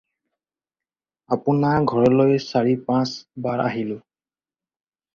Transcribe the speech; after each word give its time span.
আপোনাৰ 1.37 1.87
ঘৰলৈ 1.93 2.35
চাৰি-পাঁচ 2.49 3.15
বাৰ 3.49 3.67
আহিলোঁ। 3.71 4.03